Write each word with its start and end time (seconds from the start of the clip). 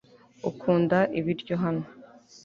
ukunda 0.49 0.97
ibiryo 1.19 1.55
hano 1.63 1.85